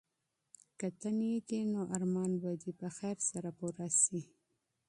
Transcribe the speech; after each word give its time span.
که 0.79 0.87
ته 0.99 1.09
نېک 1.17 1.47
یې 1.55 1.61
نو 1.73 1.81
ارمان 1.95 2.31
به 2.41 2.51
دي 2.61 2.71
په 2.79 2.87
خیر 2.97 3.17
سره 3.29 3.49
پوره 3.57 3.87
سي. 4.01 4.21